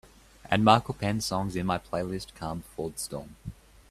add 0.49 0.59
Michael 0.61 0.95
Penn 0.95 1.21
songs 1.21 1.55
in 1.55 1.67
my 1.67 1.77
playlist 1.77 2.33
Calm 2.33 2.61
before 2.61 2.89
the 2.89 2.97
storm 2.97 3.35